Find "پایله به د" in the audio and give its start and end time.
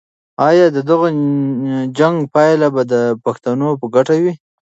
2.33-2.95